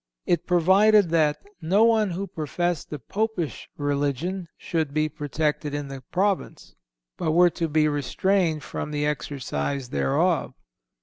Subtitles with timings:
[0.25, 6.73] It provided that none who professed the Popish religion should be protected in the Province,
[7.17, 10.55] but were to be restrained from the exercise thereof.